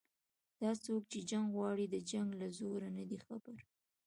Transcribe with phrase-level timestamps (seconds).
[0.61, 3.57] دا څوک چې جنګ غواړي د جنګ له زوره نه دي خبر